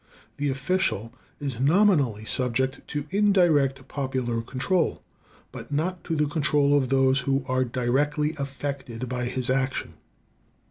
The 0.37 0.49
official 0.49 1.13
is 1.39 1.59
nominally 1.59 2.25
subject 2.25 2.87
to 2.87 3.05
indirect 3.11 3.87
popular 3.87 4.41
control, 4.41 5.03
but 5.51 5.71
not 5.71 6.03
to 6.05 6.15
the 6.15 6.25
control 6.25 6.75
of 6.75 6.89
those 6.89 7.19
who 7.19 7.45
are 7.47 7.63
directly 7.63 8.33
affected 8.39 9.07
by 9.07 9.25
his 9.25 9.51
action. 9.51 9.93